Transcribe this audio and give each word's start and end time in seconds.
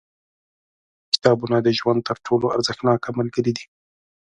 •کتابونه 1.13 1.57
د 1.61 1.67
ژوند 1.79 1.99
تر 2.07 2.17
ټولو 2.25 2.45
ارزښتناک 2.55 3.01
ملګري 3.19 3.51
دي. 3.57 3.65